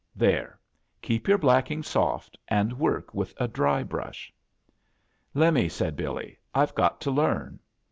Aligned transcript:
There. 0.15 0.59
Keep 1.03 1.27
your 1.27 1.37
blackii^ 1.37 1.85
soft 1.85 2.35
and 2.47 2.71
wwk 2.75 3.13
with 3.13 3.35
a 3.37 3.47
dry 3.47 3.83
brush." 3.83 4.33
"Lemme," 5.35 5.69
said 5.69 5.95
Billy. 5.95 6.39
"Tve 6.55 6.73
got 6.73 6.99
to 7.01 7.11
learn." 7.11 7.59